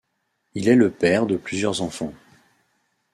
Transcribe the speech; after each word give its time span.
Il 0.55 0.67
est 0.67 0.73
le 0.75 0.89
père 0.89 1.27
de 1.27 1.37
plusieurs 1.37 1.83
enfants. 1.83 2.11